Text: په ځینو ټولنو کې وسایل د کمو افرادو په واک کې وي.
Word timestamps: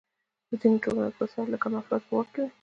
په 0.47 0.53
ځینو 0.61 0.81
ټولنو 0.83 1.09
کې 1.13 1.19
وسایل 1.21 1.49
د 1.51 1.55
کمو 1.61 1.77
افرادو 1.81 2.05
په 2.09 2.13
واک 2.15 2.27
کې 2.33 2.39
وي. 2.43 2.49